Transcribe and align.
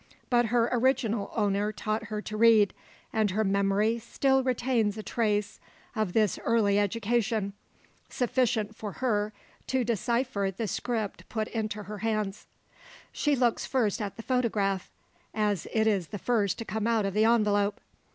But 0.31 0.47
her 0.47 0.67
original 0.71 1.31
owner 1.35 1.71
taught 1.71 2.05
her 2.05 2.23
to 2.23 2.35
read, 2.35 2.73
and 3.13 3.29
her 3.29 3.43
memory 3.43 3.99
still 3.99 4.41
retains 4.41 4.97
a 4.97 5.03
trace 5.03 5.59
of 5.95 6.13
this 6.13 6.39
early 6.39 6.79
education 6.79 7.53
sufficient 8.09 8.75
for 8.75 8.93
her 8.93 9.31
to 9.67 9.83
decipher 9.83 10.49
the 10.49 10.67
script 10.67 11.29
put 11.29 11.47
into 11.49 11.83
her 11.83 11.99
hands. 11.99 12.47
She 13.11 13.35
first 13.35 13.41
looks 13.75 14.01
at 14.01 14.15
the 14.17 14.23
photograph; 14.23 14.89
as 15.35 15.67
it 15.71 15.85
is 15.85 16.07
the 16.07 16.17
first 16.17 16.57
to 16.57 16.65
come 16.65 16.87
out 16.87 17.05
of 17.05 17.13
the 17.13 17.25
envelope. 17.25 17.79